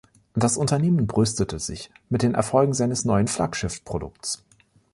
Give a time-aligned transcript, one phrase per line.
[0.33, 4.41] Das Unternehmen brüstete sich mit den Erfolgen seines neuen Flaggschiffprodukts.